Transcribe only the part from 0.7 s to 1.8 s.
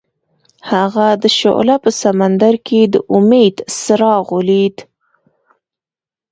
هغه د شعله